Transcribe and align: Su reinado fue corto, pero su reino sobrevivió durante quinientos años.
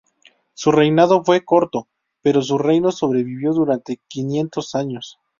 Su 0.55 0.71
reinado 0.71 1.23
fue 1.23 1.45
corto, 1.45 1.87
pero 2.23 2.41
su 2.41 2.57
reino 2.57 2.91
sobrevivió 2.91 3.53
durante 3.53 4.01
quinientos 4.07 4.73
años. 4.73 5.19